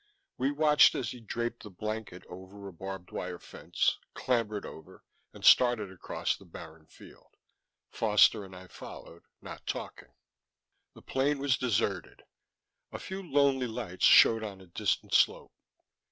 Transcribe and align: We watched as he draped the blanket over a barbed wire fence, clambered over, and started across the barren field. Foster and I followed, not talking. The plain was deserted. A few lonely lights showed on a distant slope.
We 0.35 0.49
watched 0.49 0.95
as 0.95 1.11
he 1.11 1.19
draped 1.19 1.61
the 1.61 1.69
blanket 1.69 2.25
over 2.25 2.67
a 2.67 2.73
barbed 2.73 3.11
wire 3.11 3.37
fence, 3.37 3.99
clambered 4.15 4.65
over, 4.65 5.03
and 5.31 5.45
started 5.45 5.91
across 5.91 6.35
the 6.35 6.43
barren 6.43 6.87
field. 6.87 7.37
Foster 7.91 8.43
and 8.43 8.55
I 8.55 8.65
followed, 8.65 9.21
not 9.43 9.67
talking. 9.67 10.15
The 10.95 11.03
plain 11.03 11.37
was 11.37 11.55
deserted. 11.55 12.23
A 12.91 12.97
few 12.97 13.21
lonely 13.21 13.67
lights 13.67 14.05
showed 14.05 14.43
on 14.43 14.59
a 14.59 14.65
distant 14.65 15.13
slope. 15.13 15.53